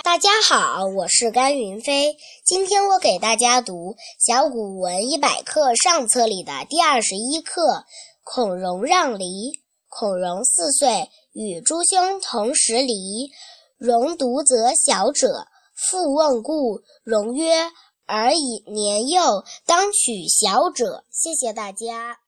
[0.00, 2.16] 大家好，我是甘云飞。
[2.46, 7.62] 今天我给大家读《小古文一百课》上册里的第二十一课
[8.22, 9.24] 《孔融让梨》。
[9.88, 13.30] 孔融四岁，与诸兄同时梨。
[13.76, 16.80] 融独则小者，父问故。
[17.04, 17.70] 融曰
[18.08, 22.18] ：“尔以年幼，当取小者。”谢谢大家。